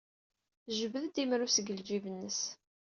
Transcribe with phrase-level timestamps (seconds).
[0.65, 2.39] Tejbed-d imru seg ljib-nnes.